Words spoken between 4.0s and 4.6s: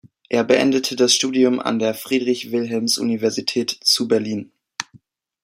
Berlin.